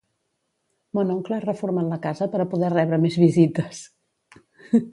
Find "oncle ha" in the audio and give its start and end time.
1.15-1.43